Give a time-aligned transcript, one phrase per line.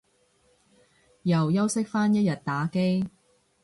[1.21, 3.05] 又休息返一日打機